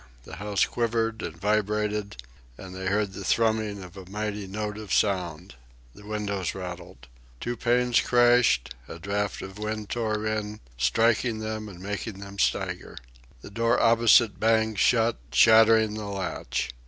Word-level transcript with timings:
The 0.23 0.37
house 0.37 0.65
quivered 0.65 1.21
and 1.21 1.39
vibrated, 1.39 2.17
and 2.57 2.73
they 2.73 2.87
heard 2.87 3.13
the 3.13 3.23
thrumming 3.23 3.83
of 3.83 3.95
a 3.95 4.09
mighty 4.09 4.47
note 4.47 4.79
of 4.79 4.91
sound. 4.91 5.53
The 5.93 6.03
windows 6.07 6.55
rattled. 6.55 7.07
Two 7.39 7.55
panes 7.55 7.99
crashed; 8.01 8.73
a 8.87 8.97
draught 8.97 9.43
of 9.43 9.59
wind 9.59 9.89
tore 9.91 10.25
in, 10.25 10.59
striking 10.75 11.37
them 11.37 11.69
and 11.69 11.79
making 11.83 12.17
them 12.17 12.39
stagger. 12.39 12.97
The 13.43 13.51
door 13.51 13.79
opposite 13.79 14.39
banged 14.39 14.79
shut, 14.79 15.19
shattering 15.33 15.93
the 15.93 16.05
latch. 16.05 16.71